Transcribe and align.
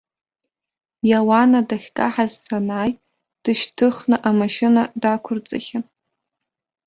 Иауана 1.09 1.59
дахькаҳаз 1.67 2.31
санааи, 2.45 2.91
дышьҭыхны 3.43 4.17
амашьына 4.29 4.81
дақәырҵахьан. 5.01 5.85